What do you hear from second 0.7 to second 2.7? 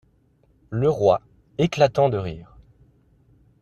Le Roi, éclatant de rire.